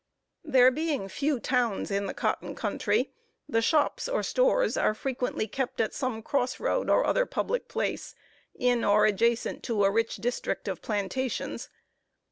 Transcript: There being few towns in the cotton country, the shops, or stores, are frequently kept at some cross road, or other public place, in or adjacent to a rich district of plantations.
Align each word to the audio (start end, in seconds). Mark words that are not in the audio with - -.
There 0.43 0.71
being 0.71 1.07
few 1.09 1.39
towns 1.39 1.91
in 1.91 2.07
the 2.07 2.15
cotton 2.15 2.55
country, 2.55 3.11
the 3.47 3.61
shops, 3.61 4.09
or 4.09 4.23
stores, 4.23 4.75
are 4.75 4.95
frequently 4.95 5.47
kept 5.47 5.79
at 5.79 5.93
some 5.93 6.23
cross 6.23 6.59
road, 6.59 6.89
or 6.89 7.05
other 7.05 7.27
public 7.27 7.67
place, 7.67 8.15
in 8.55 8.83
or 8.83 9.05
adjacent 9.05 9.61
to 9.65 9.85
a 9.85 9.91
rich 9.91 10.15
district 10.15 10.67
of 10.67 10.81
plantations. 10.81 11.69